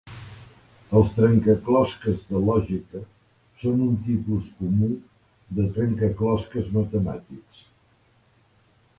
Els 0.99 1.09
trencaclosques 1.17 2.23
de 2.29 2.39
lògica 2.45 3.01
són 3.63 3.83
un 3.87 3.99
tipus 4.07 4.47
comú 4.61 4.89
de 5.59 5.67
trencaclosques 5.75 6.73
matemàtics. 6.79 7.61